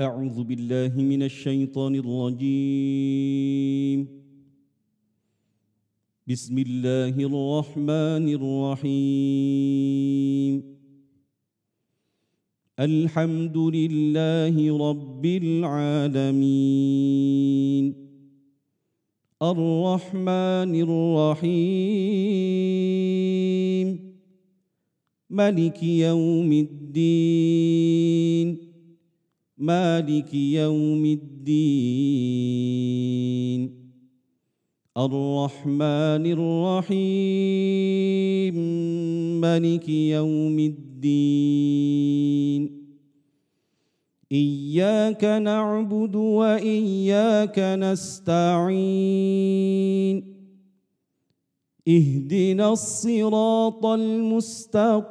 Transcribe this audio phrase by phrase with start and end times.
[0.00, 4.08] أعوذ بالله من الشيطان الرجيم.
[6.28, 10.62] بسم الله الرحمن الرحيم.
[12.80, 16.34] الحمد لله رب العالمين.
[19.42, 21.46] الرحمن الرحيم.
[25.30, 28.69] ملك يوم الدين.
[29.60, 32.40] مالك يوم الدين.
[34.98, 36.26] الرحمن
[36.86, 38.54] الرحيم
[39.40, 40.90] ملك يوم الدين.
[44.32, 48.80] إياك نعبد وإياك نستعين.
[51.88, 55.10] اهدنا الصراط المستقيم.